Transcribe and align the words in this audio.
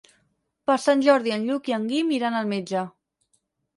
Per 0.69 0.77
Sant 0.85 1.03
Jordi 1.07 1.33
en 1.37 1.45
Lluc 1.49 1.69
i 1.73 1.77
en 1.79 1.87
Guim 1.91 2.11
iran 2.17 2.39
al 2.41 2.51
metge. 2.55 2.87